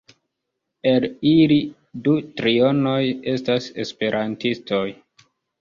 [0.91, 1.57] El ili
[2.07, 2.97] du trionoj
[3.35, 4.85] estas esperantistoj.